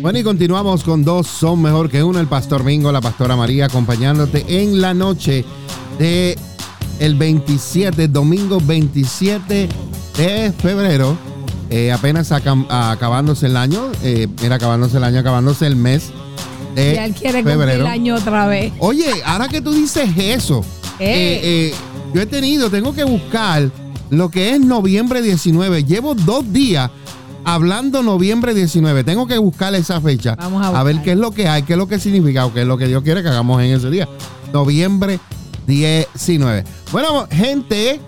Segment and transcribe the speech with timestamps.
[0.00, 3.66] Bueno, y continuamos con dos son mejor que uno, el pastor Mingo, la pastora María,
[3.66, 5.44] acompañándote en la noche
[5.98, 6.38] de
[7.00, 9.68] el 27, domingo 27
[10.16, 11.18] de febrero,
[11.68, 16.10] eh, apenas acabándose el año, eh, era acabándose el año, acabándose el mes
[16.74, 17.82] de ya él quiere febrero.
[17.82, 18.72] el año otra vez.
[18.78, 20.64] Oye, ahora que tú dices eso,
[20.98, 21.74] eh.
[22.14, 23.70] yo he tenido, tengo que buscar
[24.08, 25.84] lo que es noviembre 19.
[25.84, 26.90] Llevo dos días
[27.44, 29.04] hablando noviembre 19.
[29.04, 30.36] Tengo que buscar esa fecha.
[30.36, 32.52] Vamos a, a, ver qué es lo que hay, qué es lo que significa o
[32.52, 34.08] qué es lo que Dios quiere que hagamos en ese día.
[34.52, 35.20] Noviembre
[35.66, 36.64] 19.
[36.92, 38.00] Bueno, gente,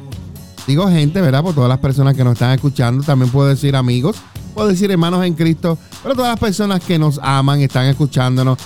[0.67, 1.43] digo gente, ¿verdad?
[1.43, 3.05] Por todas las personas que nos están escuchando.
[3.05, 4.17] También puedo decir amigos,
[4.55, 5.79] puedo decir hermanos en Cristo.
[6.03, 8.59] Pero todas las personas que nos aman, están escuchándonos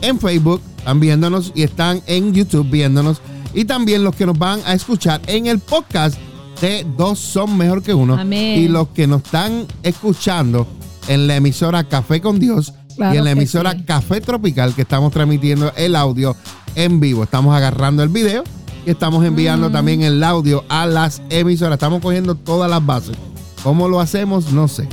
[0.00, 3.20] en Facebook, están viéndonos y están en YouTube viéndonos.
[3.54, 6.18] Y también los que nos van a escuchar en el podcast
[6.60, 8.22] de Dos Son Mejor que Uno.
[8.32, 10.66] Y los que nos están escuchando
[11.06, 15.72] en la emisora Café con Dios y en la emisora Café Tropical que estamos transmitiendo
[15.76, 16.36] el audio
[16.74, 17.22] en vivo.
[17.22, 18.44] Estamos agarrando el video
[18.86, 19.72] y estamos enviando mm.
[19.72, 21.74] también el audio a las emisoras.
[21.74, 23.16] Estamos cogiendo todas las bases.
[23.62, 24.52] ¿Cómo lo hacemos?
[24.52, 24.88] No sé.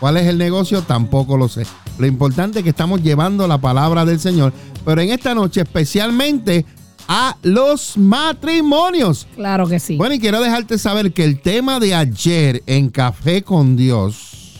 [0.00, 0.82] ¿Cuál es el negocio?
[0.82, 1.64] Tampoco lo sé.
[1.98, 4.52] Lo importante es que estamos llevando la palabra del Señor.
[4.84, 6.64] Pero en esta noche especialmente
[7.08, 9.26] a los matrimonios.
[9.34, 9.96] Claro que sí.
[9.96, 14.58] Bueno, y quiero dejarte saber que el tema de ayer en Café con Dios,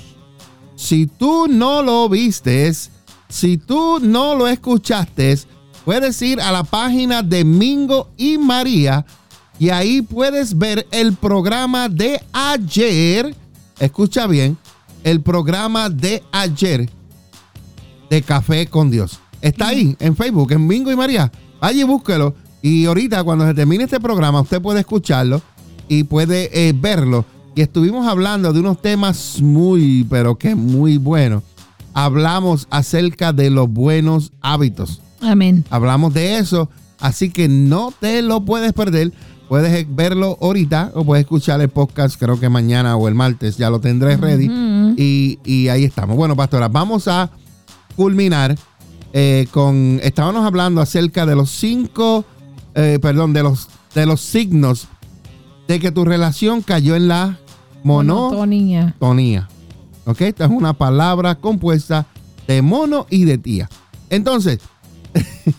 [0.75, 2.91] si tú no lo vistes,
[3.29, 5.39] si tú no lo escuchaste,
[5.85, 9.05] puedes ir a la página de Mingo y María
[9.59, 13.35] y ahí puedes ver el programa de ayer.
[13.79, 14.57] Escucha bien,
[15.05, 16.89] el programa de ayer
[18.09, 19.21] de Café con Dios.
[19.43, 21.31] Está ahí en Facebook, en Mingo y María.
[21.61, 22.35] Allí búsquelo.
[22.63, 25.41] Y ahorita, cuando se termine este programa, usted puede escucharlo
[25.89, 27.25] y puede eh, verlo.
[27.55, 31.43] Y estuvimos hablando de unos temas muy, pero que muy buenos.
[31.95, 35.01] Hablamos acerca de los buenos hábitos.
[35.21, 35.65] Amén.
[35.71, 36.69] Hablamos de eso.
[37.01, 39.13] Así que no te lo puedes perder.
[39.49, 43.71] Puedes verlo ahorita o puedes escuchar el podcast, creo que mañana o el martes ya
[43.71, 44.47] lo tendré ready.
[44.97, 46.17] y, y ahí estamos.
[46.17, 47.31] Bueno, pastora, vamos a
[47.97, 48.57] culminar
[49.13, 52.25] eh, con, estábamos hablando acerca de los cinco,
[52.75, 54.89] eh, perdón, de los, de los signos
[55.67, 57.39] de que tu relación cayó en la
[57.85, 58.95] monotonía.
[60.07, 60.23] ¿Ok?
[60.23, 62.07] Esta es una palabra compuesta
[62.47, 63.69] de mono y de tía.
[64.09, 64.61] Entonces,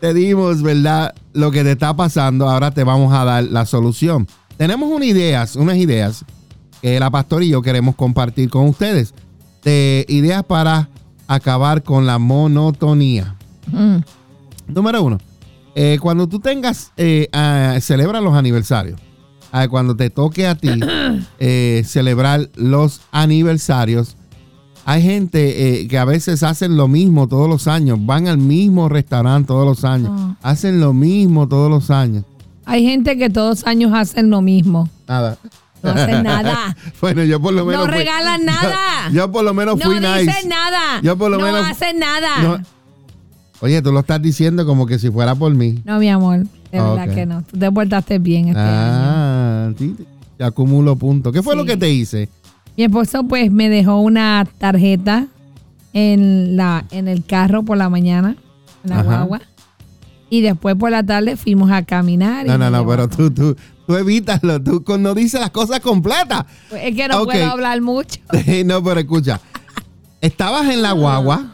[0.00, 1.14] te dimos, ¿verdad?
[1.32, 2.48] Lo que te está pasando.
[2.48, 4.28] Ahora te vamos a dar la solución.
[4.56, 6.24] Tenemos unas ideas, unas ideas
[6.80, 9.14] que la pastor y yo queremos compartir con ustedes
[9.64, 10.88] de ideas para
[11.26, 13.34] acabar con la monotonía.
[13.66, 13.96] Mm.
[14.68, 15.18] Número uno,
[15.74, 17.28] eh, cuando tú tengas, eh,
[17.80, 19.00] celebra los aniversarios.
[19.70, 20.68] cuando te toque a ti
[21.38, 24.16] eh, celebrar los aniversarios,
[24.86, 28.88] hay gente eh, que a veces hacen lo mismo todos los años, van al mismo
[28.88, 30.36] restaurante todos los años, ah.
[30.42, 32.24] hacen lo mismo todos los años.
[32.66, 34.88] Hay gente que todos los años hacen lo mismo.
[35.08, 35.38] Nada.
[35.84, 36.76] No hacen nada.
[37.00, 37.86] bueno, yo por lo menos.
[37.86, 39.10] No regalan nada.
[39.12, 40.08] Yo, por lo menos fui nice.
[40.08, 41.00] No dicen nada.
[41.02, 41.60] Yo por lo no menos.
[41.60, 42.62] No hacen nada.
[43.60, 45.80] Oye, tú lo estás diciendo como que si fuera por mí.
[45.84, 46.40] No, mi amor.
[46.72, 47.42] De verdad que no.
[47.42, 49.96] Tú te portaste bien este ah, Sí,
[50.36, 51.32] te acumulo puntos.
[51.32, 52.28] ¿Qué fue lo que te hice?
[52.76, 55.28] Mi esposo, pues, me dejó una tarjeta
[55.92, 58.36] en, la, en el carro por la mañana,
[58.82, 59.40] en la guagua.
[60.34, 62.44] Y después por la tarde fuimos a caminar.
[62.44, 63.56] No, no, no, pero tú, tú,
[63.86, 66.44] tú evítalo, tú no dices las cosas completas.
[66.70, 68.18] Pues es que no puedo hablar mucho.
[68.64, 69.40] no, pero escucha.
[70.20, 71.52] Estabas en la guagua.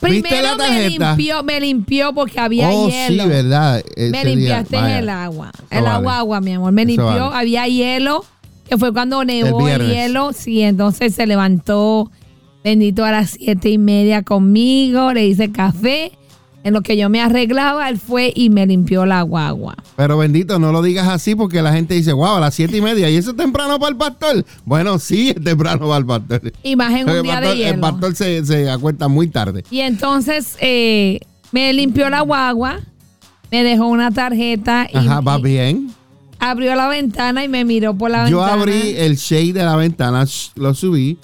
[0.00, 3.24] Primero me limpió, me limpió porque había oh, hielo.
[3.24, 3.84] Sí, verdad.
[3.94, 5.52] me limpiaste en el agua.
[5.68, 6.72] En la guagua, mi amor.
[6.72, 8.24] Me limpió, había hielo,
[8.70, 10.32] que fue cuando nevó el, el, hielo.
[10.32, 12.10] Sí, entonces se levantó,
[12.64, 16.12] bendito a las siete y media conmigo, le hice café
[16.62, 19.76] en lo que yo me arreglaba, él fue y me limpió la guagua.
[19.96, 22.80] Pero bendito, no lo digas así porque la gente dice, wow, a las siete y
[22.80, 24.44] media, ¿y eso es temprano para el pastor?
[24.64, 26.52] Bueno, sí, es temprano para el pastor.
[26.62, 27.74] Y más en un día de hielo.
[27.74, 29.64] El pastor se, se acuesta muy tarde.
[29.70, 31.20] Y entonces eh,
[31.52, 32.80] me limpió la guagua,
[33.50, 34.86] me dejó una tarjeta.
[34.92, 35.90] Y, Ajá, va bien.
[36.38, 38.56] Abrió la ventana y me miró por la yo ventana.
[38.56, 41.18] Yo abrí el shade de la ventana, lo subí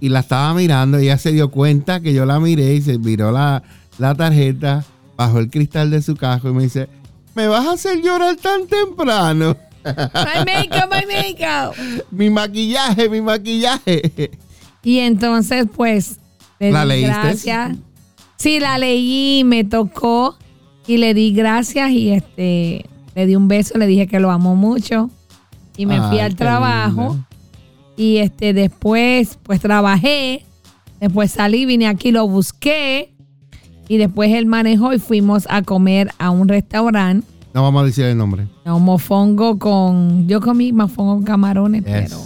[0.00, 2.98] y la estaba mirando y ella se dio cuenta que yo la miré y se
[2.98, 3.62] miró la
[3.98, 4.84] la tarjeta
[5.16, 6.88] bajo el cristal de su cajo y me dice,
[7.34, 9.56] ¿me vas a hacer llorar tan temprano?
[9.84, 11.74] My makeup, my makeup.
[12.10, 14.30] mi maquillaje, mi maquillaje.
[14.82, 16.18] Y entonces, pues,
[16.58, 17.08] le ¿La di leíste?
[17.12, 17.76] gracias.
[18.36, 20.36] Sí, la leí, me tocó
[20.86, 24.56] y le di gracias y este le di un beso, le dije que lo amo
[24.56, 25.08] mucho
[25.76, 27.16] y me fui al trabajo.
[27.96, 30.44] Y este, después, pues trabajé.
[31.00, 33.13] Después salí, vine aquí, lo busqué.
[33.88, 37.26] Y después él manejó y fuimos a comer a un restaurante.
[37.52, 38.46] No vamos a decir el nombre.
[38.64, 40.26] Un mofongo con.
[40.26, 42.18] Yo comí mofongo con camarones, pero.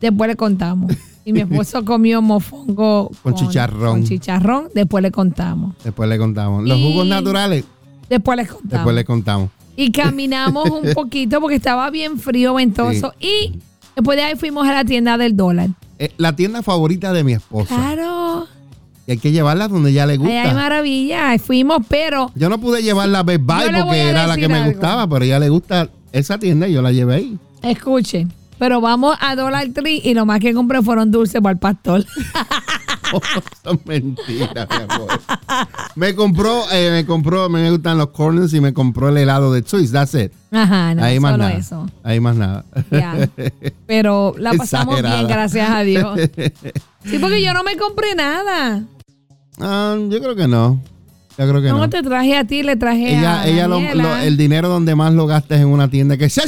[0.00, 0.92] Después le contamos.
[1.22, 4.00] Y mi esposo comió mofongo con, chicharrón.
[4.00, 4.68] Con chicharrón.
[4.74, 5.74] Después le contamos.
[5.84, 6.64] Después le contamos.
[6.66, 7.64] Los jugos naturales.
[8.08, 8.70] Después le contamos.
[8.70, 9.50] Después le contamos.
[9.76, 13.12] Y caminamos un poquito porque estaba bien frío, ventoso.
[13.20, 13.52] Y
[13.94, 15.68] después de ahí fuimos a la tienda del dólar.
[15.98, 17.76] Eh, la tienda favorita de mi esposa.
[17.76, 18.09] Claro.
[19.10, 20.42] Hay que llevarla donde ya le gusta.
[20.42, 21.36] Ay, maravilla.
[21.40, 22.30] Fuimos, pero.
[22.36, 25.26] Yo no pude llevarla a Best Buy porque era la que me gustaba, pero a
[25.26, 27.38] ella le gusta esa tienda y yo la llevé ahí.
[27.62, 28.28] Escuche,
[28.60, 32.06] pero vamos a Dollar Tree y lo más que compré fueron dulces para el pastor.
[33.64, 35.20] son mentiras, mi amor.
[35.96, 39.62] Me compró, eh, me compró, me gustan los corners y me compró el helado de
[39.62, 40.32] Twist, that's it.
[40.52, 41.52] Ajá, no, Ahí más nada.
[41.52, 41.90] eso.
[42.04, 42.64] Ahí más nada.
[42.92, 43.28] Ya.
[43.86, 46.18] Pero la pasamos bien, gracias a Dios.
[47.02, 48.84] Sí, porque yo no me compré nada.
[49.58, 50.80] Ah, yo creo que no.
[51.38, 51.78] Yo creo que no.
[51.78, 55.14] No te traje a ti, le traje ella, a ella lo, el dinero donde más
[55.14, 56.38] lo gastes en una tienda que es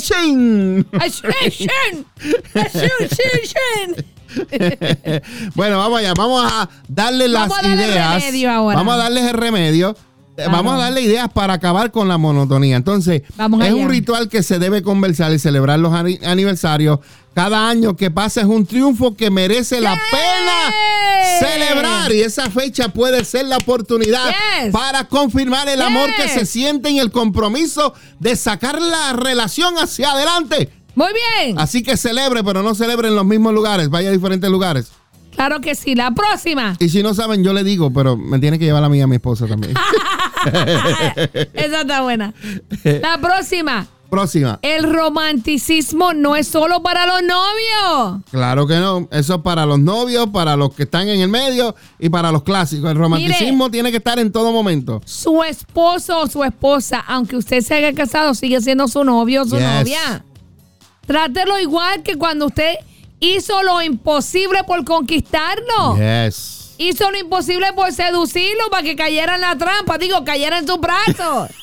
[5.55, 8.25] bueno, vamos allá, vamos a darle las ideas.
[8.45, 9.97] Vamos a darles el remedio.
[10.37, 12.77] Vamos a darle ideas para acabar con la monotonía.
[12.77, 13.23] Entonces,
[13.63, 17.01] es un ritual que se debe conversar y celebrar los aniversarios.
[17.35, 20.75] Cada año que pasa es un triunfo que merece la pena
[21.45, 22.13] celebrar.
[22.13, 24.35] Y esa fecha puede ser la oportunidad
[24.73, 30.13] para confirmar el amor que se siente y el compromiso de sacar la relación hacia
[30.13, 30.71] adelante.
[30.95, 31.59] Muy bien.
[31.59, 34.93] Así que celebre, pero no celebre en los mismos lugares, vaya a diferentes lugares.
[35.35, 36.77] Claro que sí, la próxima.
[36.79, 39.07] Y si no saben, yo le digo, pero me tiene que llevar a mí a
[39.07, 39.75] mi esposa también.
[41.55, 42.35] Esa está buena.
[42.85, 43.87] La próxima.
[44.13, 44.59] Próxima.
[44.61, 48.21] El romanticismo no es solo para los novios.
[48.31, 49.09] Claro que no.
[49.11, 52.43] Eso es para los novios, para los que están en el medio y para los
[52.43, 52.91] clásicos.
[52.91, 55.01] El romanticismo tiene que estar en todo momento.
[55.07, 59.45] Su esposo o su esposa, aunque usted se haya casado, sigue siendo su novio o
[59.47, 60.23] su novia.
[61.07, 62.75] Trátelo igual que cuando usted
[63.19, 65.97] hizo lo imposible por conquistarlo.
[65.97, 66.75] Yes.
[66.77, 69.97] Hizo lo imposible por seducirlo para que cayera en la trampa.
[69.97, 71.49] Digo, cayera en sus brazos.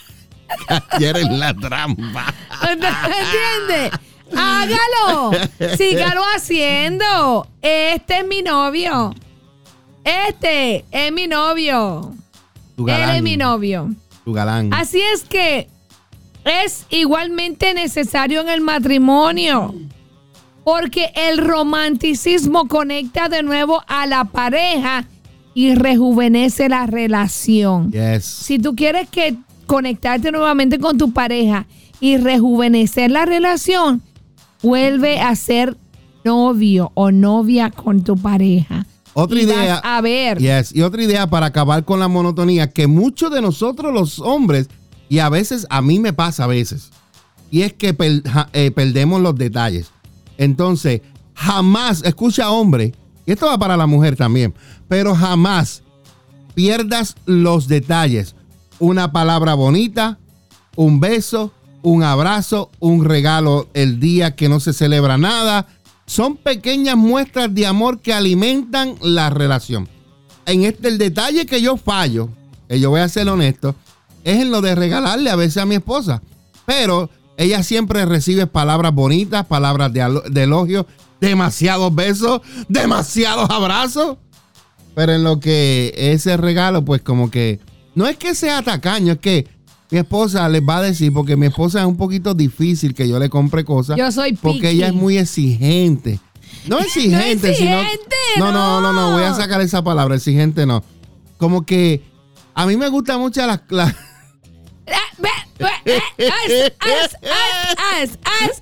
[0.90, 2.34] cayera en la trampa.
[2.62, 3.92] ¿Entiende?
[4.36, 5.32] Hágalo.
[5.78, 7.48] Sígalo haciendo.
[7.62, 9.14] Este es mi novio.
[10.04, 12.14] Este es mi novio.
[12.76, 13.10] Tu galán.
[13.10, 13.90] Él es mi novio.
[14.26, 14.74] Tu galán.
[14.74, 15.68] Así es que
[16.46, 19.74] es igualmente necesario en el matrimonio.
[20.64, 25.06] Porque el romanticismo conecta de nuevo a la pareja
[25.54, 27.92] y rejuvenece la relación.
[28.22, 29.36] Si tú quieres que
[29.70, 31.68] conectarte nuevamente con tu pareja
[32.00, 34.02] y rejuvenecer la relación,
[34.64, 35.78] vuelve a ser
[36.26, 38.88] novio o novia con tu pareja.
[39.14, 39.78] Otra idea.
[39.78, 40.40] A ver.
[40.40, 40.76] Yes.
[40.76, 44.70] Y otra idea para acabar con la monotonía, que muchos de nosotros los hombres
[45.08, 46.90] y a veces, a mí me pasa a veces,
[47.52, 47.96] y es que
[48.54, 49.92] eh, perdemos los detalles.
[50.40, 51.02] Entonces,
[51.36, 52.96] jamás, escucha hombre,
[53.28, 54.56] y esto va para la mujer también,
[54.88, 55.84] pero jamás
[56.56, 58.36] pierdas los detalles.
[58.80, 60.20] Una palabra bonita,
[60.76, 65.68] un beso, un abrazo, un regalo el día que no se celebra nada.
[66.06, 69.88] Son pequeñas muestras de amor que alimentan la relación.
[70.46, 72.30] En este el detalle que yo fallo,
[72.68, 73.76] que yo voy a ser honesto,
[74.24, 76.22] es en lo de regalarle a veces a mi esposa.
[76.66, 80.88] Pero ella siempre recibe palabras bonitas, palabras de, elogio,
[81.22, 84.18] demasiados besos, demasiados abrazos.
[84.96, 87.60] Pero en lo que ese regalo, pues como que
[87.96, 89.48] no es que sea tacaño, es que
[89.92, 93.18] mi esposa les va a decir, porque mi esposa es un poquito difícil que yo
[93.18, 93.98] le compre cosas.
[93.98, 96.20] Yo soy Porque ella es muy exigente.
[96.68, 97.82] No exigente, sino.
[98.38, 100.84] No, no, no, no, voy a sacar esa palabra, exigente no.
[101.38, 102.04] Como que
[102.54, 103.62] a mí me gusta mucho las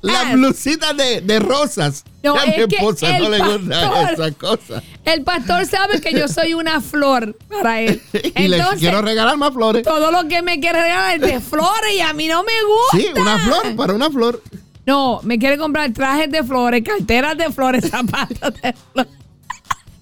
[0.02, 2.04] las blusitas de, de rosas.
[2.28, 4.84] No, a mi esposa no le gusta esa cosa.
[5.06, 8.02] El pastor sabe que yo soy una flor para él.
[8.36, 9.84] y le quiero regalar más flores.
[9.84, 12.98] Todo lo que me quiere regalar es de flores y a mí no me gusta.
[12.98, 14.42] Sí, una flor para una flor.
[14.86, 19.14] No, me quiere comprar trajes de flores, carteras de flores, zapatos de flores,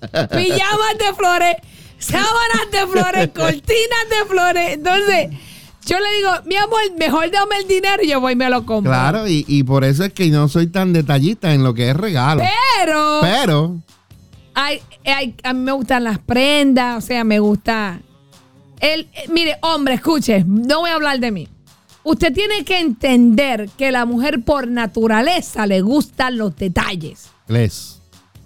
[0.31, 1.55] pijamas de flores,
[1.99, 4.73] sábanas de flores, cortinas de flores.
[4.73, 5.29] Entonces
[5.85, 8.65] yo le digo, mi amor, mejor dame el dinero y yo voy y me lo
[8.65, 8.91] compro.
[8.91, 12.41] Claro, y, por eso es que no soy tan detallista en lo que es regalo.
[12.79, 13.19] Pero.
[13.21, 13.81] Pero.
[14.55, 17.99] a mí me gustan las prendas, o sea, me gusta.
[18.79, 21.47] El, mire, hombre, escuche, no voy a hablar de mí.
[22.03, 27.29] Usted tiene que entender que la mujer por naturaleza le gustan los detalles.
[27.47, 28.01] Les.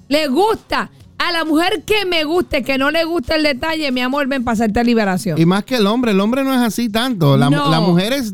[0.07, 0.89] Le gusta.
[1.19, 4.45] A la mujer que me guste, que no le gusta el detalle, mi amor, ven
[4.45, 5.37] para hacerte liberación.
[5.37, 7.35] Y más que el hombre, el hombre no es así tanto.
[7.35, 8.33] La, mujer es.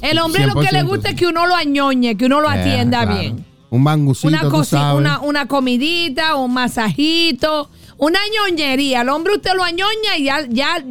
[0.00, 2.60] El hombre lo que le gusta es que uno lo añoñe, que uno lo eh,
[2.60, 3.44] atienda bien.
[3.70, 7.68] Un bangucito, una, una, una comidita, un masajito,
[7.98, 9.00] una ñoñería.
[9.00, 10.84] El hombre usted lo añoña y ya, ya,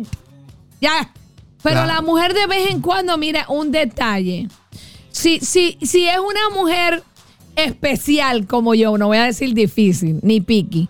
[0.82, 1.14] ya.
[1.64, 4.50] Pero la mujer de vez en cuando, mira, un detalle.
[5.12, 7.04] Si, si, si es una mujer
[7.66, 10.90] especial como yo, no voy a decir difícil, ni picky,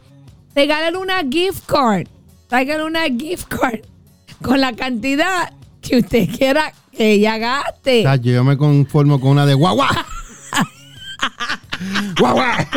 [0.56, 2.08] regalen una gift card.
[2.48, 3.82] Traigan una gift card
[4.42, 8.04] con la cantidad que usted quiera que ella gaste.
[8.22, 9.90] yo me conformo con una de guagua.
[12.20, 12.68] guagua.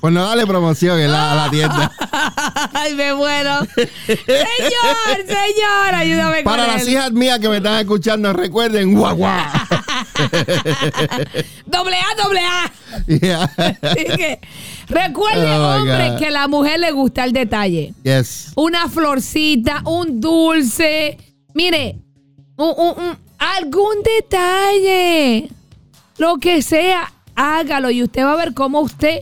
[0.00, 1.92] Pues no dale promoción en la, a la tienda.
[2.72, 3.66] Ay, me muero.
[4.06, 9.34] Señor, señor, ayúdame Para las hijas mías que me están escuchando, recuerden, guau, guau.
[11.66, 12.70] doble A, doble A.
[14.88, 17.94] recuerden, oh hombre, que a la mujer le gusta el detalle.
[18.02, 18.52] Yes.
[18.54, 21.18] Una florcita, un dulce.
[21.54, 21.98] Mire,
[23.38, 25.48] algún detalle.
[26.18, 29.20] Lo que sea, hágalo y usted va a ver cómo usted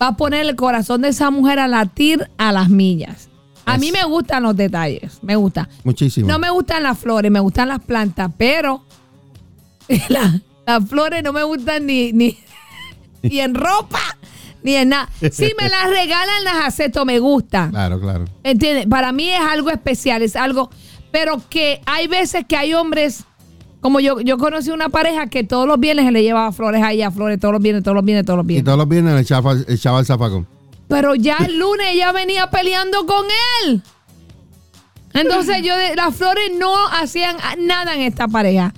[0.00, 3.28] va a poner el corazón de esa mujer a latir a las millas.
[3.64, 5.68] A mí me gustan los detalles, me gusta.
[5.82, 6.28] Muchísimo.
[6.28, 8.84] No me gustan las flores, me gustan las plantas, pero
[10.08, 12.38] las flores no me gustan ni, ni,
[13.22, 14.00] ni en ropa,
[14.62, 15.08] ni en nada.
[15.32, 17.68] Si me las regalan, las acepto, me gusta.
[17.70, 18.26] Claro, claro.
[18.44, 18.86] ¿Entiendes?
[18.86, 20.70] Para mí es algo especial, es algo,
[21.10, 23.24] pero que hay veces que hay hombres
[23.86, 26.90] como yo, yo conocí una pareja que todos los viernes se le llevaba flores a
[26.90, 28.62] ella, flores todos los viernes, todos los viernes, todos los viernes.
[28.62, 30.44] Y todos los viernes le echaba, echaba el zafacón.
[30.88, 33.24] Pero ya el lunes ella venía peleando con
[33.62, 33.80] él.
[35.14, 38.74] Entonces yo las flores no hacían nada en esta pareja.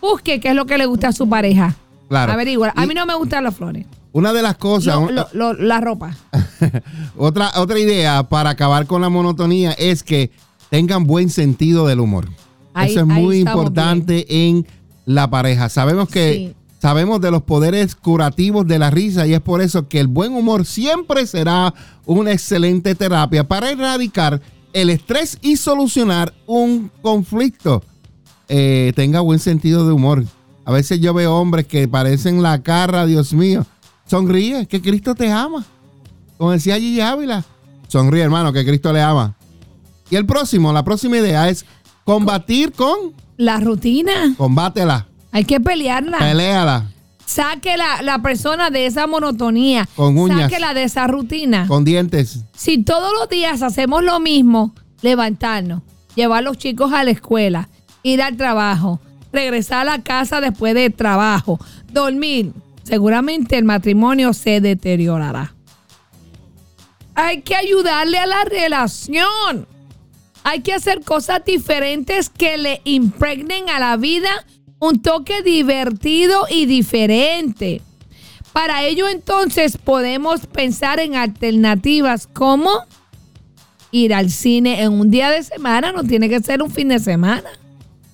[0.00, 1.76] Busque qué es lo que le gusta a su pareja.
[2.08, 2.32] Claro.
[2.32, 2.72] Averigua.
[2.74, 3.86] A mí no me gustan las flores.
[4.10, 4.98] Una de las cosas.
[5.34, 6.16] la ropa.
[7.16, 10.32] otra, otra idea para acabar con la monotonía es que
[10.68, 12.26] tengan buen sentido del humor.
[12.86, 14.66] Eso es muy importante en
[15.04, 15.68] la pareja.
[15.68, 20.00] Sabemos que sabemos de los poderes curativos de la risa y es por eso que
[20.00, 21.74] el buen humor siempre será
[22.06, 24.40] una excelente terapia para erradicar
[24.72, 27.82] el estrés y solucionar un conflicto.
[28.48, 30.24] Eh, tenga buen sentido de humor.
[30.64, 33.66] A veces yo veo hombres que parecen la cara, Dios mío.
[34.06, 35.64] Sonríe, que Cristo te ama.
[36.36, 37.44] Como decía Gigi Ávila.
[37.88, 39.34] Sonríe, hermano, que Cristo le ama.
[40.10, 41.66] Y el próximo, la próxima idea es
[42.08, 43.12] Combatir con.
[43.36, 44.34] La rutina.
[44.38, 45.08] Combátela.
[45.30, 46.16] Hay que pelearla.
[46.16, 46.86] Peleala.
[47.26, 49.86] Saque la, la persona de esa monotonía.
[49.94, 50.40] Con uñas.
[50.40, 51.66] Sáquela de esa rutina.
[51.68, 52.46] Con dientes.
[52.56, 54.72] Si todos los días hacemos lo mismo,
[55.02, 55.82] levantarnos,
[56.14, 57.68] llevar a los chicos a la escuela,
[58.02, 59.00] ir al trabajo,
[59.30, 61.60] regresar a la casa después del trabajo,
[61.92, 65.52] dormir, seguramente el matrimonio se deteriorará.
[67.14, 69.68] Hay que ayudarle a la relación.
[70.44, 74.30] Hay que hacer cosas diferentes que le impregnen a la vida
[74.78, 77.82] un toque divertido y diferente.
[78.52, 82.70] Para ello entonces podemos pensar en alternativas como
[83.90, 86.98] ir al cine en un día de semana, no tiene que ser un fin de
[86.98, 87.50] semana.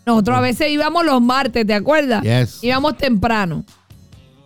[0.06, 2.24] Nosotros a veces íbamos los martes, ¿te acuerdas?
[2.62, 3.64] Íbamos temprano.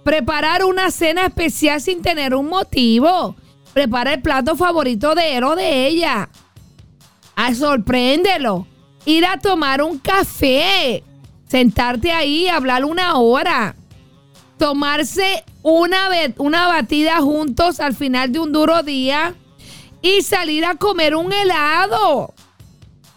[0.04, 3.35] Preparar una cena especial sin tener un motivo.
[3.75, 6.28] Prepara el plato favorito de él o de ella
[7.38, 8.66] a sorpréndelo.
[9.04, 11.04] Ir a tomar un café,
[11.47, 13.76] sentarte ahí, hablar una hora,
[14.59, 19.37] tomarse una, una batida juntos al final de un duro día
[20.02, 22.35] y salir a comer un helado.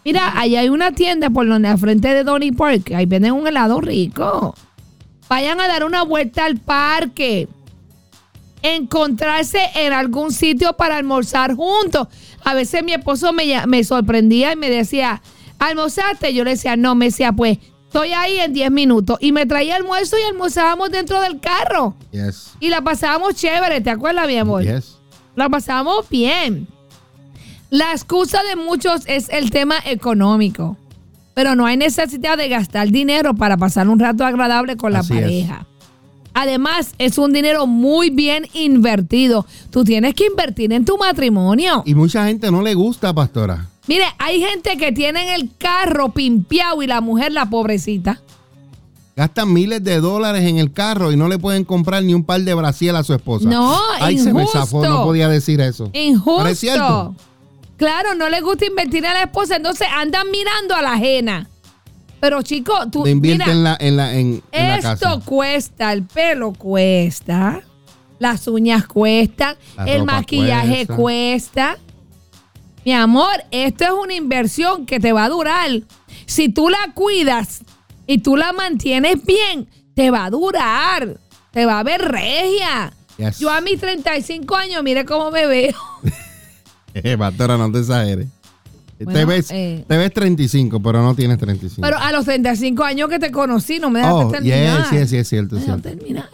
[0.04, 3.48] Mira, ahí hay una tienda por donde al frente de Donny Park, ahí venden un
[3.48, 4.54] helado rico.
[5.28, 7.48] Vayan a dar una vuelta al parque.
[8.62, 12.08] Encontrarse en algún sitio para almorzar juntos.
[12.44, 15.22] A veces mi esposo me, me sorprendía y me decía,
[15.58, 16.32] ¿almorzaste?
[16.34, 19.18] Yo le decía, no, me decía, pues estoy ahí en 10 minutos.
[19.20, 21.94] Y me traía almuerzo y almorzábamos dentro del carro.
[22.58, 24.64] Y la pasábamos chévere, ¿te acuerdas, mi amor?
[25.34, 26.68] La pasábamos bien.
[27.68, 30.76] La excusa de muchos es el tema económico.
[31.34, 35.66] Pero no hay necesidad de gastar dinero para pasar un rato agradable con la pareja.
[36.34, 39.46] Además, es un dinero muy bien invertido.
[39.70, 41.82] Tú tienes que invertir en tu matrimonio.
[41.86, 43.68] Y mucha gente no le gusta, pastora.
[43.86, 48.20] Mire, hay gente que tiene el carro pimpeado y la mujer la pobrecita.
[49.14, 52.40] Gastan miles de dólares en el carro y no le pueden comprar ni un par
[52.40, 53.48] de brasil a su esposa.
[53.48, 55.90] No, Ay, se me zafó, no podía decir eso.
[55.92, 57.14] Injusto.
[57.76, 61.48] Claro, no le gusta invertir a la esposa, entonces andan mirando a la ajena.
[62.22, 67.62] Pero chicos, tú invierte en la, en la, en, esto cuesta, el pelo cuesta,
[68.20, 71.78] las uñas cuestan, el maquillaje cuesta.
[72.84, 75.68] Mi amor, esto es una inversión que te va a durar.
[76.24, 77.62] Si tú la cuidas
[78.06, 81.18] y tú la mantienes bien, te va a durar.
[81.50, 82.92] Te va a ver regia.
[83.40, 85.74] Yo a mis 35 años, mire cómo me veo.
[86.94, 88.28] eh, Pastora, no te exageres.
[89.06, 89.84] Te, ves, eh.
[89.86, 91.82] te ves 35, pero no tienes 35.
[91.82, 94.86] Pero a los 35 años que te conocí, no me dejaste oh, terminar.
[94.88, 95.56] sí, sí, es cierto.
[95.56, 95.82] Es cierto.
[95.82, 96.28] terminar.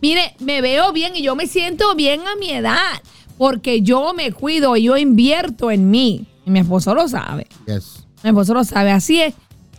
[0.00, 3.00] Mire, me veo bien y yo me siento bien a mi edad
[3.38, 6.26] porque yo me cuido y yo invierto en mí.
[6.44, 7.46] Y mi esposo lo sabe.
[7.66, 8.92] Mi esposo lo sabe.
[8.92, 9.34] Así es.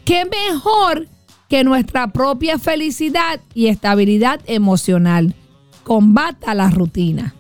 [0.06, 1.08] ¿Qué mejor
[1.50, 5.34] que nuestra propia felicidad y estabilidad emocional?
[5.84, 7.34] Combata la rutina.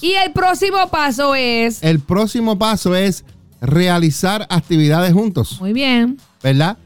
[0.00, 1.82] Y el próximo paso es...
[1.82, 3.24] El próximo paso es
[3.60, 5.60] realizar actividades juntos.
[5.60, 6.18] Muy bien.
[6.42, 6.76] ¿Verdad?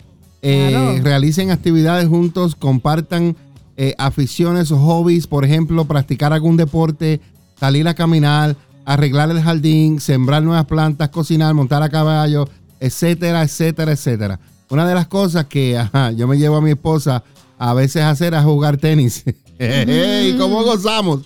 [0.42, 3.36] Eh, realicen actividades juntos, compartan
[3.76, 7.20] eh, aficiones o hobbies, por ejemplo, practicar algún deporte,
[7.58, 12.48] salir a caminar, arreglar el jardín, sembrar nuevas plantas, cocinar, montar a caballo,
[12.80, 14.40] etcétera, etcétera, etcétera.
[14.70, 15.82] Una de las cosas que
[16.16, 17.24] yo me llevo a mi esposa
[17.58, 19.24] a veces a hacer es jugar tenis.
[19.58, 21.22] ¿Y cómo gozamos?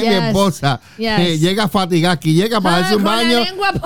[0.00, 3.38] Mi esposa llega fatigada aquí, llega para darse un baño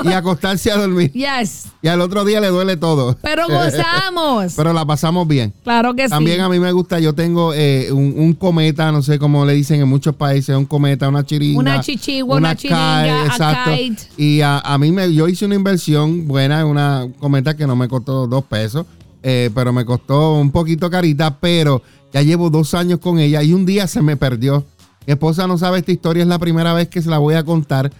[0.04, 1.12] y acostarse a dormir.
[1.14, 3.16] Y al otro día le duele todo.
[3.22, 4.54] Pero gozamos.
[4.56, 5.52] Pero la pasamos bien.
[5.62, 6.10] Claro que sí.
[6.10, 9.80] También a mí me gusta, yo tengo eh, un, cometa, no sé cómo le dicen
[9.80, 11.58] en muchos países, un cometa, una chiringa.
[11.58, 13.70] Una chichigua, una, chiringa, exacto.
[14.16, 17.88] Y a, mí me, yo hice una inversión buena en una cometa que no me
[17.88, 18.86] costó dos pesos,
[19.22, 21.82] eh, pero me costó un poquito carita, pero
[22.12, 24.64] ya llevo dos años con ella y un día se me perdió
[25.06, 27.44] mi esposa no sabe esta historia, es la primera vez que se la voy a
[27.44, 27.92] contar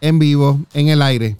[0.00, 1.36] en vivo, en el aire.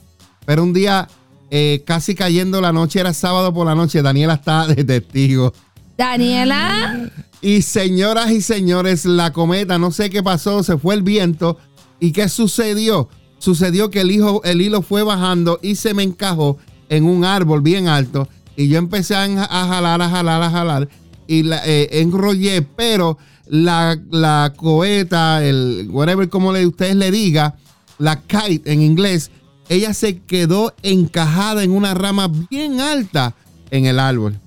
[0.47, 1.09] Pero un día,
[1.51, 5.53] eh, casi cayendo la noche, era sábado por la noche, Daniela está de testigo.
[5.99, 7.11] Daniela.
[7.43, 11.59] Y señoras y señores, la cometa, no sé qué pasó, se fue el viento.
[12.01, 13.09] ¿Y qué sucedió?
[13.39, 17.61] Sucedió que el, hijo, el hilo fue bajando y se me encajó en un árbol
[17.61, 18.29] bien alto.
[18.57, 20.89] Y yo empecé a, jalar, a jalar, a jalar.
[21.27, 23.19] Y la, eh, enrollé, pero
[23.53, 27.55] la, la coheta, el whatever como le, ustedes le diga,
[27.99, 29.31] la kite en inglés,
[29.69, 33.35] ella se quedó encajada en una rama bien alta
[33.71, 34.41] en el árbol.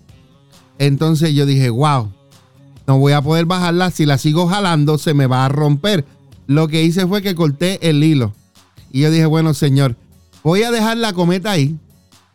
[0.80, 2.12] Entonces yo dije, wow,
[2.88, 3.92] no voy a poder bajarla.
[3.92, 6.04] Si la sigo jalando, se me va a romper.
[6.48, 8.34] Lo que hice fue que corté el hilo.
[8.92, 9.96] Y yo dije, bueno, señor,
[10.42, 11.78] voy a dejar la cometa ahí.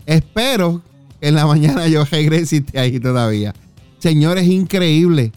[0.06, 0.82] Espero
[1.20, 3.56] que en la mañana yo regrese ahí todavía.
[3.98, 5.32] Señor, es increíble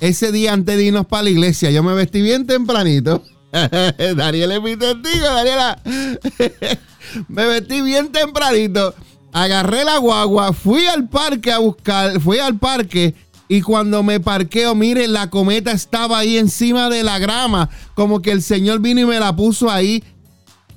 [0.00, 3.22] ese día antes de irnos para la iglesia, yo me vestí bien tempranito.
[4.16, 5.80] Daniel es mi testigo, Daniela.
[7.28, 8.94] me vestí bien tempranito.
[9.32, 13.14] Agarré la guagua, fui al parque a buscar, fui al parque
[13.48, 18.30] y cuando me parqueo, mire, la cometa estaba ahí encima de la grama, como que
[18.30, 20.04] el Señor vino y me la puso ahí.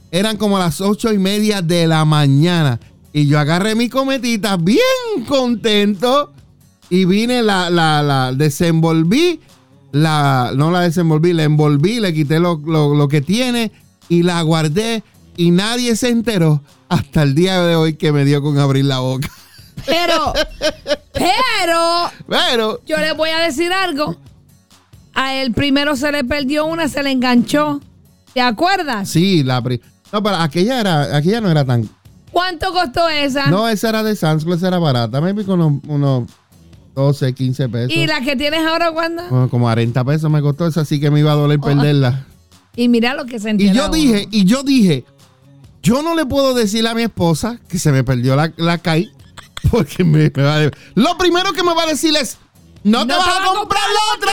[0.09, 2.79] Eran como las ocho y media de la mañana.
[3.13, 4.79] Y yo agarré mi cometita bien
[5.27, 6.33] contento
[6.91, 9.39] y vine, la, la, la desenvolví,
[9.93, 13.71] la, no la desenvolví, la envolví, le quité lo, que tiene
[14.09, 15.01] y la guardé
[15.37, 18.99] y nadie se enteró hasta el día de hoy que me dio con abrir la
[18.99, 19.29] boca.
[19.85, 20.33] Pero,
[21.13, 24.17] pero, pero, yo le voy a decir algo.
[25.13, 27.79] A él primero se le perdió una, se le enganchó.
[28.33, 29.07] ¿Te acuerdas?
[29.07, 31.87] Sí, la No, pero aquella era, aquella no era tan.
[32.33, 33.47] ¿Cuánto costó esa?
[33.47, 35.21] No, esa era de Sans, esa era barata.
[35.21, 36.29] Me con unos, unos
[36.95, 37.95] 12, 15 pesos.
[37.95, 39.23] ¿Y la que tienes ahora cuándo?
[39.29, 41.65] Bueno, como 40 pesos me costó esa, así que me iba a doler oh.
[41.65, 42.25] perderla.
[42.75, 45.05] Y mira lo que se Y yo dije, y yo dije,
[45.83, 49.11] yo no le puedo decir a mi esposa que se me perdió la, la CAI,
[49.71, 52.37] porque me, va a Lo primero que me va a decir es,
[52.83, 54.31] no, te vas, a comprar la otra.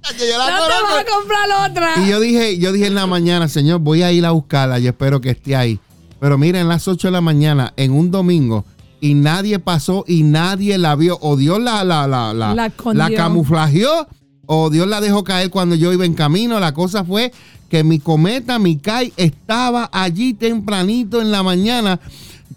[0.02, 1.94] no te vas a comprar la otra.
[2.04, 4.90] Y yo dije, yo dije en la mañana, señor, voy a ir a buscarla, yo
[4.90, 5.80] espero que esté ahí.
[6.20, 8.66] Pero miren, en las 8 de la mañana, en un domingo,
[9.00, 11.18] y nadie pasó y nadie la vio.
[11.22, 14.08] O Dios la, la, la, la, la, camuflajeó
[14.46, 16.60] o Dios la dejó caer cuando yo iba en camino.
[16.60, 17.32] La cosa fue
[17.70, 22.00] que mi cometa, mi Kai, estaba allí tempranito en la mañana.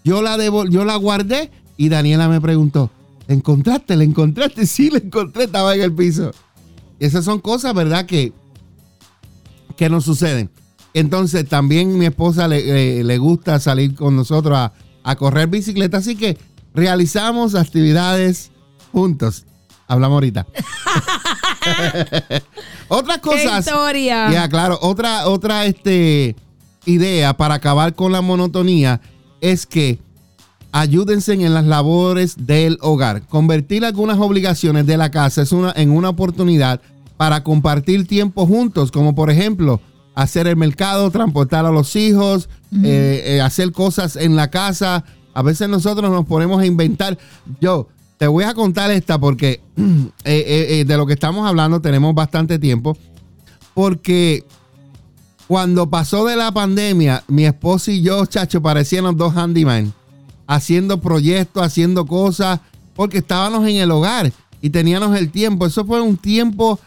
[0.05, 2.91] Yo la, yo la guardé y Daniela me preguntó,
[3.27, 3.97] ¿la encontraste?
[3.97, 4.67] ¿La encontraste?
[4.67, 6.31] Sí, la encontré, estaba en el piso.
[6.99, 8.07] Esas son cosas, ¿verdad?
[8.07, 8.33] Que,
[9.77, 10.51] que nos suceden.
[10.95, 14.73] Entonces también mi esposa le, le gusta salir con nosotros a,
[15.03, 15.99] a correr bicicleta.
[15.99, 16.39] Así que
[16.75, 18.51] realizamos actividades
[18.93, 19.47] juntos.
[19.87, 20.47] Hablamos ahorita.
[22.89, 23.67] Otras cosas.
[23.67, 24.31] historia.
[24.31, 24.79] Ya, claro.
[24.83, 26.37] Otra, otra este,
[26.85, 29.01] idea para acabar con la monotonía
[29.41, 29.99] es que
[30.73, 33.27] ayúdense en las labores del hogar.
[33.27, 36.81] Convertir algunas obligaciones de la casa es una, en una oportunidad
[37.17, 39.81] para compartir tiempo juntos, como por ejemplo
[40.21, 42.51] hacer el mercado, transportar a los hijos,
[42.85, 45.03] eh, eh, hacer cosas en la casa.
[45.33, 47.17] A veces nosotros nos ponemos a inventar.
[47.59, 49.63] Yo te voy a contar esta porque
[50.25, 52.99] eh, de lo que estamos hablando tenemos bastante tiempo.
[53.73, 54.45] Porque
[55.47, 59.95] cuando pasó de la pandemia, mi esposo y yo, chacho, parecían los dos handyman,
[60.47, 62.61] haciendo proyectos, haciendo cosas,
[62.95, 64.31] porque estábamos en el hogar
[64.61, 65.65] y teníamos el tiempo.
[65.65, 66.79] Eso fue un tiempo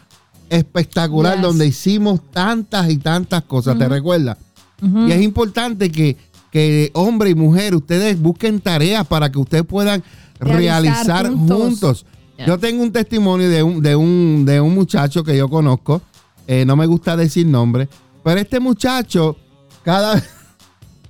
[0.54, 4.38] espectacular donde hicimos tantas y tantas cosas, ¿te recuerdas?
[4.82, 6.16] Y es importante que,
[6.50, 10.02] que hombre y mujer, ustedes busquen tareas para que ustedes puedan
[10.38, 12.04] realizar, juntos.
[12.46, 16.02] Yo tengo un testimonio de un, de un, de un muchacho que yo conozco,
[16.46, 17.88] eh, no me gusta decir nombre,
[18.22, 19.36] pero este muchacho,
[19.82, 20.24] cada vez...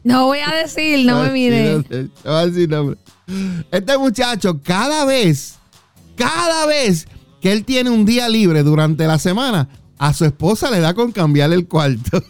[0.04, 1.76] No voy a decir, no, me mire.
[1.78, 1.83] No,
[2.24, 2.98] voy a decir nombre.
[3.70, 5.54] Este muchacho, cada vez,
[6.14, 7.09] cada vez
[7.44, 11.12] que él tiene un día libre durante la semana, a su esposa le da con
[11.12, 12.24] cambiar el cuarto.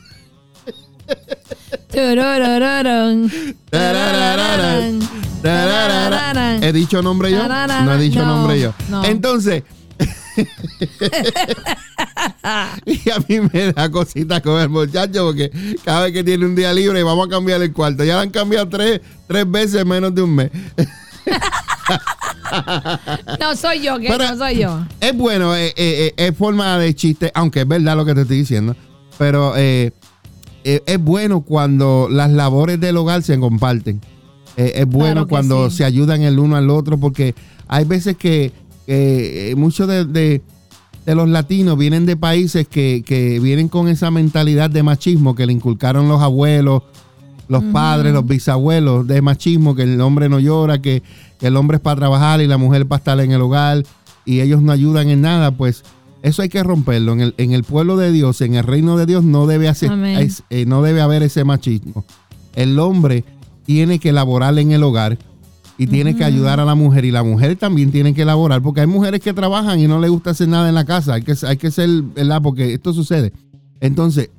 [6.61, 7.46] ¿He dicho nombre yo?
[7.46, 8.74] No he dicho nombre yo.
[9.05, 9.62] Entonces,
[12.85, 15.53] y a mí me da cosita con el muchacho porque
[15.85, 18.03] cada vez que tiene un día libre vamos a cambiar el cuarto.
[18.03, 20.50] Ya lo han cambiado tres, tres veces en menos de un mes.
[23.40, 24.81] no soy yo, que no soy yo.
[25.01, 28.23] Es bueno, eh, eh, eh, es forma de chiste, aunque es verdad lo que te
[28.23, 28.77] estoy diciendo.
[29.19, 29.93] Pero es
[31.01, 34.01] bueno cuando las labores del hogar se comparten.
[34.57, 37.35] es bueno cuando se ayudan el uno al otro, porque
[37.69, 38.53] hay veces que,
[39.57, 40.43] muchos de,
[41.07, 46.09] los latinos vienen de países que, vienen con esa mentalidad de machismo que le inculcaron
[46.09, 46.83] los abuelos,
[47.49, 51.03] los padres, los bisabuelos, de machismo, que el hombre no llora, que
[51.40, 53.85] el hombre es para trabajar y la mujer para estar en el hogar
[54.25, 55.85] y ellos no ayudan en nada, pues
[56.23, 57.12] eso hay que romperlo.
[57.12, 59.90] En el, en el pueblo de Dios, en el reino de Dios, no debe, hacer,
[60.51, 62.05] eh, no debe haber ese machismo.
[62.55, 63.25] El hombre
[63.66, 65.18] tiene que laborar en el hogar
[65.77, 68.81] y tiene que ayudar a la mujer y la mujer también tiene que laborar porque
[68.81, 71.14] hay mujeres que trabajan y no les gusta hacer nada en la casa.
[71.14, 72.40] Hay que, hay que ser, ¿verdad?
[72.40, 73.33] Porque esto sucede.
[73.81, 74.31] Entonces,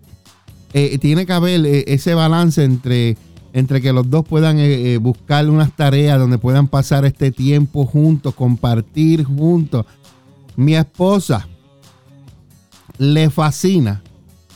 [0.73, 3.15] eh, tiene que haber eh, ese balance entre
[3.55, 7.85] entre que los dos puedan eh, eh, buscar unas tareas donde puedan pasar este tiempo
[7.85, 9.85] juntos, compartir juntos.
[10.57, 11.47] Mi esposa
[12.97, 14.03] le fascina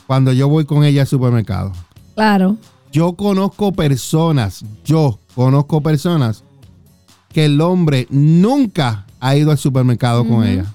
[0.06, 1.72] cuando yo voy con ella al supermercado.
[2.14, 2.58] Claro.
[2.92, 6.44] Yo conozco personas, yo conozco personas
[7.30, 10.66] que el hombre nunca ha ido al supermercado con ella.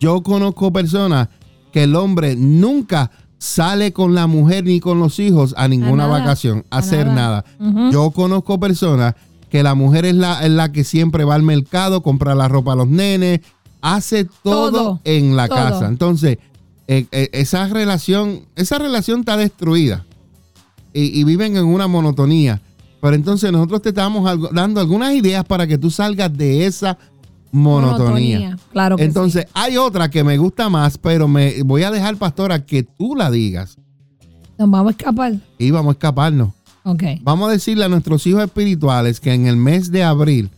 [0.00, 1.28] Yo conozco personas
[1.72, 3.12] que el hombre nunca
[3.44, 7.44] sale con la mujer ni con los hijos a ninguna vacación, a, hacer nada.
[7.92, 9.14] Yo conozco personas
[9.50, 12.76] que la mujer es la, la, que siempre va al mercado, compra la ropa a
[12.76, 13.40] los nenes,
[13.82, 15.88] hace todo, en la casa.
[15.88, 16.38] Entonces,
[16.88, 20.06] eh, eh, esa relación, esa relación está destruida
[20.94, 22.62] y, viven en una monotonía.
[23.02, 26.96] Pero entonces nosotros te estamos dando algunas ideas para que tú salgas de esa
[27.54, 28.58] monotonía.
[28.72, 32.66] Claro que Entonces, hay otra que me gusta más, pero me voy a dejar, pastora,
[32.66, 33.78] que tú la digas.
[34.58, 35.34] Nos vamos a escapar.
[35.58, 36.50] Y vamos a escaparnos.
[36.82, 37.02] Ok.
[37.22, 40.50] Vamos a decirle a nuestros hijos espirituales que en el mes de abril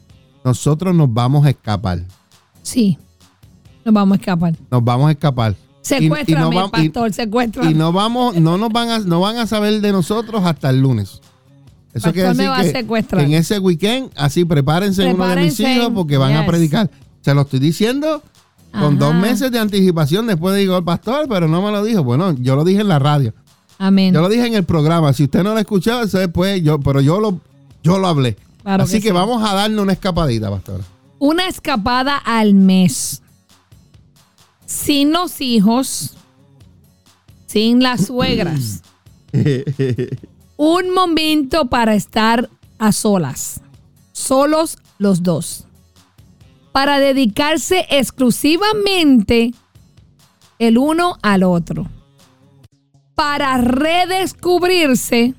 [0.45, 2.03] nosotros nos vamos a escapar.
[2.63, 2.99] Sí,
[3.85, 4.55] nos vamos a escapar.
[4.71, 5.55] Nos vamos a escapar.
[5.83, 7.71] Secuéstrame, pastor, secuéstrame.
[7.71, 10.81] Y no vamos, no nos van a, no van a saber de nosotros hasta el
[10.81, 11.21] lunes.
[11.97, 16.35] Eso quiere decir que en ese weekend, así prepárense, uno de mis hijos porque van
[16.35, 16.91] a predicar.
[17.23, 18.23] Se lo estoy diciendo
[18.71, 20.27] con dos meses de anticipación.
[20.27, 22.05] Después digo el pastor, pero no me lo dijo.
[22.05, 23.33] Bueno, yo lo dije en la radio.
[23.79, 24.13] Amén.
[24.13, 25.11] Yo lo dije en el programa.
[25.15, 27.41] Si usted no lo escuchó, eso después yo, pero yo lo,
[27.83, 28.37] yo lo hablé.
[28.63, 30.83] Así que, vamos a darle una escapadita, pastor.
[31.19, 33.23] Una escapada al mes.
[34.67, 36.15] Sin los hijos,
[37.47, 38.83] sin las suegras.
[40.57, 43.61] un momento para estar a solas,
[44.13, 45.67] solos los dos,
[46.73, 49.53] para dedicarse exclusivamente
[50.59, 51.87] el uno al otro,
[53.15, 55.35] para redescubrirse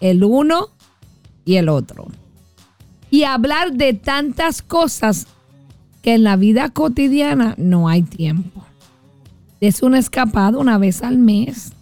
[0.00, 0.68] el uno
[1.44, 2.06] y el otro,
[3.10, 5.26] y hablar de tantas cosas
[6.02, 8.62] que en la vida cotidiana no hay tiempo.
[9.60, 11.72] Es una escapada una vez al mes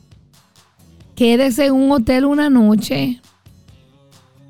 [1.14, 3.20] quédese en un hotel una noche.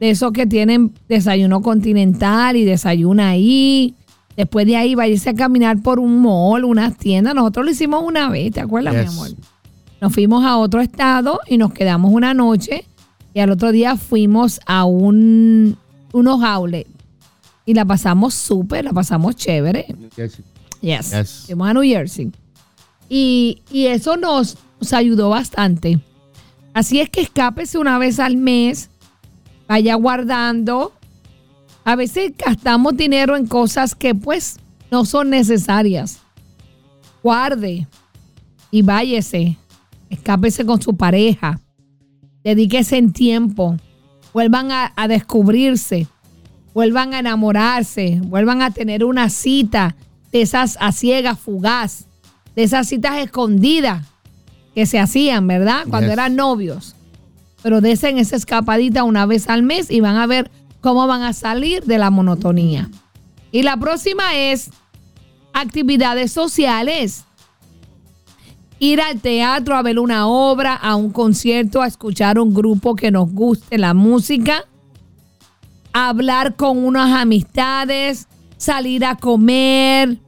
[0.01, 3.94] De esos que tienen desayuno continental y desayuna ahí.
[4.37, 7.35] Después de ahí, váyase a caminar por un mall, unas tiendas.
[7.35, 9.29] Nosotros lo hicimos una vez, ¿te acuerdas, mi amor?
[10.01, 12.85] Nos fuimos a otro estado y nos quedamos una noche.
[13.35, 15.77] Y al otro día fuimos a un,
[16.12, 16.90] unos outlets.
[17.64, 19.87] Y la pasamos súper, la pasamos chévere.
[20.16, 21.12] Yes.
[21.12, 21.44] yes.
[21.46, 22.33] Fuimos a New Jersey.
[23.09, 26.01] Y, eso nos, nos ayudó bastante.
[26.75, 28.91] Así es que escápese una vez al mes,
[29.69, 30.93] vaya guardando.
[31.85, 34.59] A veces gastamos dinero en cosas que pues
[34.91, 36.21] no son necesarias.
[37.23, 37.87] Guarde
[38.71, 39.59] y váyese.
[40.09, 41.61] Escápese con su pareja.
[42.45, 43.77] Dedíquese en tiempo.
[44.33, 46.07] Vuelvan a, descubrirse.
[46.75, 48.21] Vuelvan a enamorarse.
[48.23, 49.97] Vuelvan a tener una cita
[50.33, 52.07] de esas a ciegas, fugaz.
[52.55, 54.12] De esas citas escondidas
[54.75, 55.85] que se hacían, ¿verdad?
[55.89, 56.95] Cuando eran novios.
[57.63, 61.33] Pero desen esa escapadita una vez al mes y van a ver cómo van a
[61.33, 62.91] salir de la monotonía.
[63.53, 64.71] Y la próxima es
[65.53, 67.25] actividades sociales.
[68.79, 73.13] Ir al teatro a ver una obra, a un concierto, a escuchar un grupo que
[73.13, 74.65] nos guste la música,
[75.93, 80.19] hablar con unas amistades, salir a comer,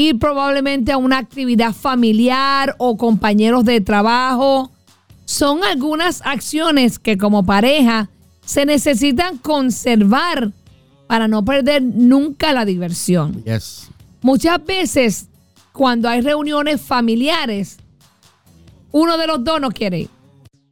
[0.00, 4.72] ir probablemente a una actividad familiar o compañeros de trabajo.
[5.24, 8.10] Son algunas acciones que como pareja
[8.44, 10.52] se necesitan conservar
[11.06, 13.44] para no perder nunca la diversión.
[14.22, 15.28] Muchas veces
[15.72, 17.78] cuando hay reuniones familiares,
[18.92, 20.10] uno de los dos no quiere ir.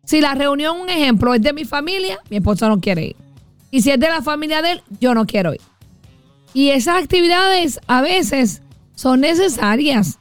[0.05, 3.17] Si la reunión, un ejemplo, es de mi familia, mi esposo no quiere ir.
[3.71, 5.61] Y si es de la familia de él, yo no quiero ir.
[6.55, 8.63] Y esas actividades a veces
[8.99, 10.19] son necesarias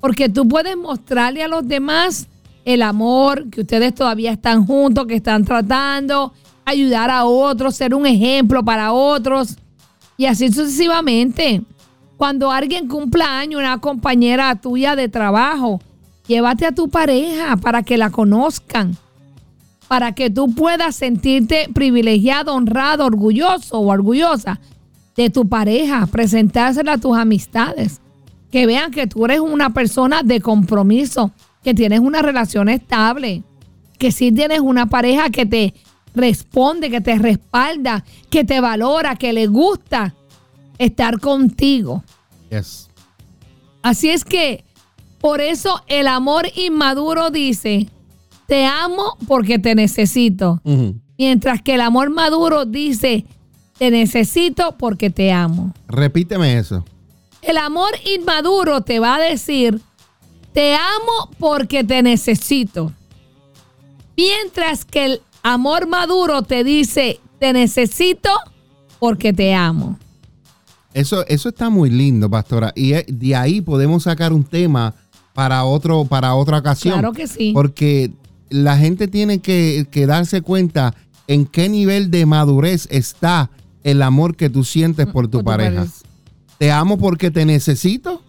[0.00, 2.26] porque tú puedes mostrarle a los demás
[2.64, 6.32] el amor, que ustedes todavía están juntos, que están tratando,
[6.64, 9.56] ayudar a otros, ser un ejemplo para otros
[10.16, 11.62] y así sucesivamente.
[12.16, 15.80] Cuando alguien cumpla año, una compañera tuya de trabajo,
[16.26, 18.96] llévate a tu pareja para que la conozcan,
[19.86, 24.58] para que tú puedas sentirte privilegiado, honrado, orgulloso o orgullosa
[25.14, 28.00] de tu pareja, presentársela a tus amistades
[28.56, 31.30] que vean que tú eres una persona de compromiso,
[31.62, 33.42] que tienes una relación estable,
[33.98, 35.74] que sí tienes una pareja que te
[36.14, 40.14] responde, que te respalda, que te valora, que le gusta
[40.78, 42.02] estar contigo.
[43.82, 44.64] Así es que
[45.20, 47.90] por eso el amor inmaduro dice,
[48.46, 50.62] te amo porque te necesito.
[51.18, 53.26] Mientras que el amor maduro dice,
[53.76, 55.74] te necesito porque te amo.
[55.88, 56.86] Repíteme eso.
[57.46, 59.80] El amor inmaduro te va a decir,
[60.52, 62.92] te amo porque te necesito.
[64.16, 68.30] Mientras que el amor maduro te dice, te necesito
[68.98, 69.98] porque te amo.
[70.92, 72.72] Eso, eso está muy lindo, pastora.
[72.74, 74.94] Y de ahí podemos sacar un tema
[75.34, 76.94] para, otro, para otra ocasión.
[76.94, 77.52] Claro que sí.
[77.52, 78.10] Porque
[78.48, 80.94] la gente tiene que, darse cuenta
[81.28, 83.50] en qué nivel de madurez está
[83.84, 85.86] el amor que tú sientes por tu pareja.
[86.58, 88.22] ¿Te amo porque te necesito?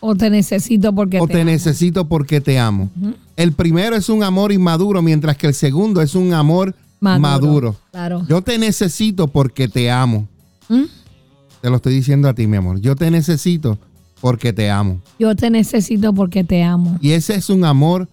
[0.00, 2.90] O te necesito porque o te, necesito porque te amo.
[3.36, 7.76] El primero es un amor inmaduro, mientras que el segundo es un amor maduro.
[7.90, 8.24] Claro.
[8.28, 10.26] Yo te necesito porque te amo.
[10.68, 10.84] ¿Mm?
[11.60, 12.80] Te lo estoy diciendo a ti, mi amor.
[12.80, 13.78] Yo te necesito
[14.22, 15.00] porque te amo.
[15.18, 16.96] Yo te necesito porque te amo.
[17.02, 18.08] Y ese es un amor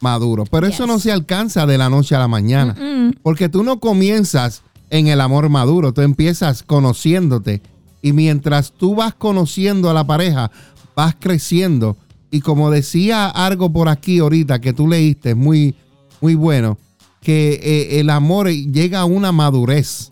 [0.00, 0.44] maduro.
[0.50, 2.74] Pero eso no se alcanza de la noche a la mañana.
[3.22, 5.92] Porque tú no comienzas en el amor maduro.
[5.92, 7.62] Tú empiezas conociéndote
[8.02, 10.50] y mientras tú vas conociendo a la pareja,
[10.94, 11.96] vas creciendo.
[12.30, 15.74] Y como decía algo por aquí ahorita que tú leíste, muy,
[16.20, 16.78] muy bueno,
[17.20, 20.10] que eh, el amor llega a una madurez.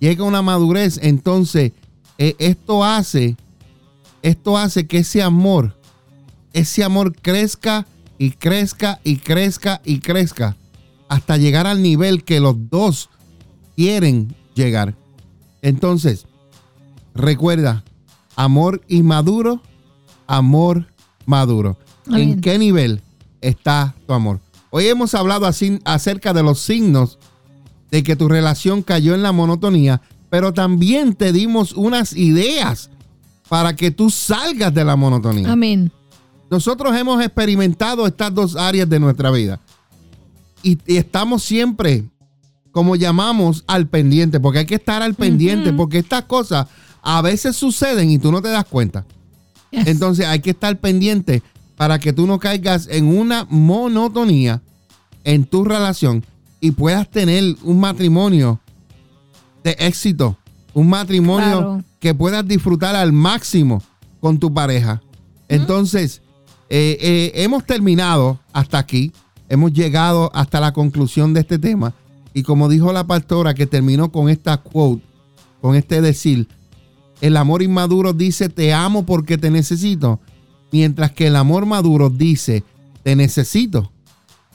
[0.00, 1.72] Llega a una madurez, entonces
[2.18, 3.36] eh, esto hace,
[4.22, 5.76] esto hace que ese amor,
[6.52, 7.86] ese amor crezca
[8.18, 10.56] y crezca y crezca y crezca
[11.08, 13.10] hasta llegar al nivel que los dos
[13.76, 14.94] quieren llegar.
[15.60, 16.26] Entonces,
[17.14, 17.84] Recuerda,
[18.36, 19.60] amor inmaduro,
[20.26, 20.86] amor
[21.26, 21.78] maduro.
[22.10, 23.02] ¿En qué nivel
[23.40, 24.40] está tu amor?
[24.70, 27.18] Hoy hemos hablado así, acerca de los signos
[27.90, 32.90] de que tu relación cayó en la monotonía, pero también te dimos unas ideas
[33.48, 35.52] para que tú salgas de la monotonía.
[35.52, 35.92] Amén.
[36.50, 39.60] Nosotros hemos experimentado estas dos áreas de nuestra vida
[40.62, 42.04] y, estamos siempre,
[42.70, 46.66] como llamamos, al pendiente, porque hay que estar al pendiente, porque estas cosas
[47.02, 49.04] a veces suceden y tú no te das cuenta.
[49.72, 51.42] Entonces hay que estar pendiente
[51.76, 54.62] para que tú no caigas en una monotonía
[55.24, 56.24] en tu relación
[56.60, 58.60] y puedas tener un matrimonio
[59.64, 60.38] de éxito,
[60.74, 63.82] un matrimonio que puedas disfrutar al máximo
[64.20, 65.02] con tu pareja.
[65.48, 66.22] Entonces,
[66.68, 69.12] eh, eh, hemos terminado hasta aquí,
[69.48, 71.94] hemos llegado hasta la conclusión de este tema
[72.34, 75.02] y como dijo la pastora que terminó con esta quote,
[75.60, 76.48] con este decir,
[77.22, 80.20] el amor inmaduro dice te amo porque te necesito.
[80.72, 82.64] Mientras que el amor maduro dice,
[83.02, 83.92] te necesito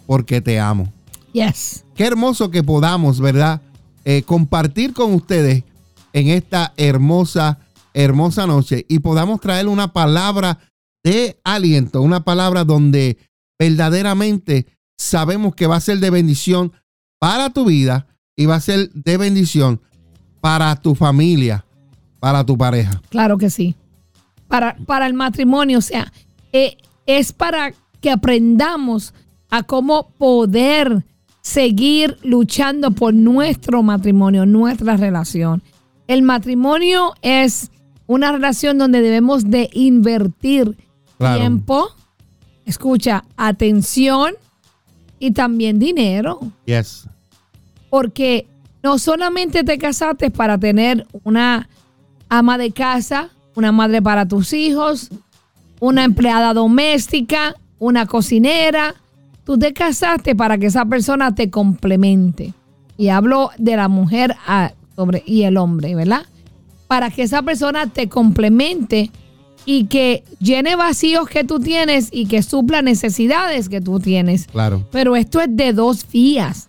[0.06, 0.92] porque te amo.
[1.32, 1.86] Yes.
[1.96, 3.62] Qué hermoso que podamos, ¿verdad?
[4.04, 5.64] Eh, compartir con ustedes
[6.12, 7.60] en esta hermosa,
[7.94, 10.60] hermosa noche y podamos traer una palabra
[11.04, 13.18] de aliento, una palabra donde
[13.58, 14.66] verdaderamente
[14.98, 16.74] sabemos que va a ser de bendición
[17.18, 19.82] para tu vida y va a ser de bendición
[20.42, 21.66] para tu familia,
[22.28, 23.02] para tu pareja.
[23.08, 23.74] Claro que sí.
[24.50, 26.12] Para, para el matrimonio, o sea,
[26.52, 29.14] eh, es para que aprendamos
[29.50, 31.06] a cómo poder
[31.40, 35.64] seguir luchando por nuestro matrimonio, nuestra relación.
[36.08, 37.72] El matrimonio es
[38.08, 40.76] una relación donde debemos de invertir
[41.18, 41.88] tiempo,
[42.66, 44.34] escucha, atención
[45.18, 46.42] y también dinero.
[46.66, 47.08] Yes.
[47.90, 48.48] Porque
[48.84, 51.70] no solamente te casaste para tener una
[52.30, 55.10] ama de casa, una madre para tus hijos,
[55.80, 58.96] una empleada doméstica, una cocinera.
[59.44, 62.54] Tú te casaste para que esa persona te complemente.
[62.98, 64.36] Y hablo de la mujer
[64.96, 66.26] sobre, y el hombre, ¿verdad?
[66.88, 69.12] Para que esa persona te complemente
[69.66, 74.48] y que llene vacíos que tú tienes y que supla necesidades que tú tienes.
[74.48, 74.88] Claro.
[74.92, 76.68] Pero esto es de dos vías.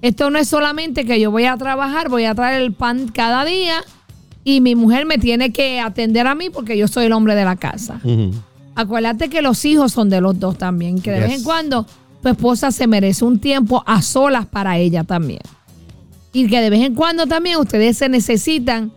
[0.00, 3.44] Esto no es solamente que yo voy a trabajar, voy a traer el pan cada
[3.44, 3.82] día
[4.48, 7.44] y mi mujer me tiene que atender a mí porque yo soy el hombre de
[7.44, 8.00] la casa.
[8.74, 11.84] Acuérdate que los hijos son de los dos también, que de vez en cuando
[12.22, 15.42] tu esposa se merece un tiempo a solas para ella también.
[16.32, 18.90] Y que de vez en cuando también ustedes se necesitan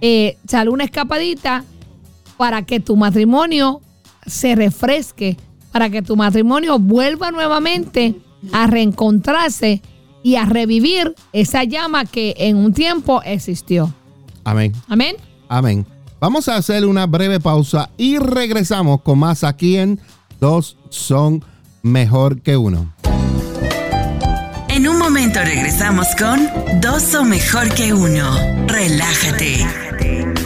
[0.00, 0.38] eh,
[0.68, 1.62] una escapadita
[2.36, 3.82] para que tu matrimonio
[4.26, 5.36] se refresque,
[5.70, 8.16] para que tu matrimonio vuelva nuevamente
[8.50, 9.82] a reencontrarse
[10.24, 13.94] y a revivir esa llama que en un tiempo existió.
[14.46, 14.72] Amén.
[14.88, 15.16] Amén.
[15.48, 15.86] Amén.
[16.20, 20.00] Vamos a hacer una breve pausa y regresamos con más aquí en
[20.40, 21.44] Dos son
[21.82, 22.94] mejor que uno.
[24.68, 26.48] En un momento regresamos con
[26.80, 28.30] Dos son mejor que uno.
[28.68, 29.66] Relájate.
[30.00, 30.45] Dale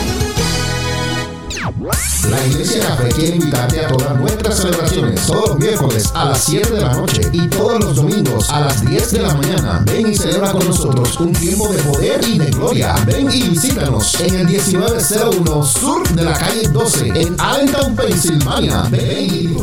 [2.29, 6.71] La Iglesia Café quiere invitarte a todas nuestras celebraciones todos los miércoles a las 7
[6.71, 9.81] de la noche y todos los domingos a las 10 de la mañana.
[9.85, 12.95] Ven y celebra con nosotros un tiempo de poder y de gloria.
[13.05, 18.83] Ven y visítanos en el 1901 Sur de la calle 12 en Allentown, Pensilvania.
[18.89, 19.55] Ven y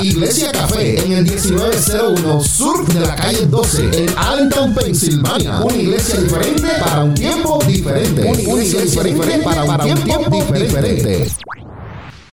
[0.00, 5.60] Iglesia Café en el 1901 Sur de la calle 12 en Allentown, Pensilvania.
[5.60, 8.22] Una iglesia diferente para un tiempo diferente.
[8.22, 11.26] Una iglesia diferente para un tiempo diferente.